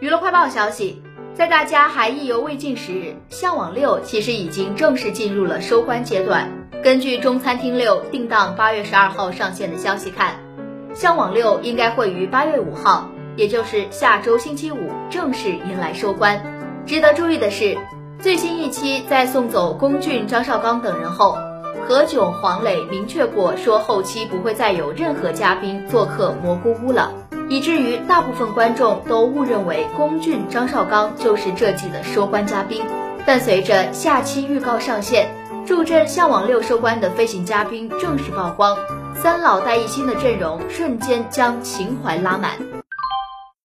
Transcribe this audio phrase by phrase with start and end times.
[0.00, 1.02] 娱乐快报消息，
[1.34, 2.92] 在大家还意犹未尽时，
[3.30, 6.48] 《向往六》其实已经正式进入了收官阶段。
[6.84, 10.36] 根据中餐厅六定档八月十二号上线的消息看，
[10.94, 16.40] 《向往六》应该会于八月五号，也就是下周星期五正式迎来收官。
[16.86, 17.76] 值得注意的是，
[18.20, 21.36] 最新一期在送走龚俊、张绍刚等人后，
[21.88, 27.12] 何炅、黄磊明确过说后期不会再有任何嘉宾做客蘑菇屋了。
[27.48, 32.82] 以至于大部分观众都误认为龚俊、张绍刚就是这季的收官嘉宾。
[33.26, 35.28] 但随着下期预告上线，
[35.66, 38.76] 助阵《向往六》收官的飞行嘉宾正式曝光，
[39.14, 42.52] 三老带一新的阵容瞬间将情怀拉满。